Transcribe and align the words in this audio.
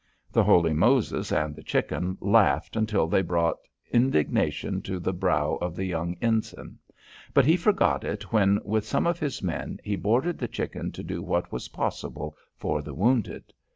The 0.31 0.43
Holy 0.43 0.73
Moses 0.73 1.31
and 1.31 1.55
the 1.55 1.61
Chicken 1.61 2.17
laughed 2.21 2.75
until 2.75 3.05
they 3.05 3.21
brought 3.21 3.59
indignation 3.91 4.81
to 4.81 4.99
the 4.99 5.13
brow 5.13 5.59
of 5.61 5.75
the 5.75 5.85
young 5.85 6.17
ensign. 6.23 6.79
But 7.35 7.45
he 7.45 7.55
forgot 7.55 8.03
it 8.03 8.33
when 8.33 8.57
with 8.65 8.83
some 8.83 9.05
of 9.05 9.19
his 9.19 9.43
men 9.43 9.77
he 9.83 9.95
boarded 9.95 10.39
the 10.39 10.47
Chicken 10.47 10.91
to 10.93 11.03
do 11.03 11.21
what 11.21 11.51
was 11.51 11.67
possible 11.67 12.35
for 12.55 12.81
the 12.81 12.95
wounded. 12.95 13.53